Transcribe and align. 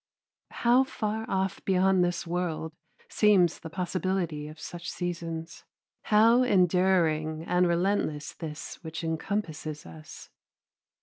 How 0.49 0.83
far 0.83 1.29
off 1.29 1.63
beyond 1.63 2.03
this 2.03 2.25
world 2.25 2.73
seems 3.07 3.59
the 3.59 3.69
possibility 3.69 4.47
of 4.47 4.59
such 4.59 4.89
seasons, 4.89 5.63
how 6.05 6.41
enduring 6.41 7.43
and 7.45 7.67
relentless 7.67 8.33
this 8.33 8.83
which 8.83 9.03
encompasses 9.03 9.85
us. 9.85 10.31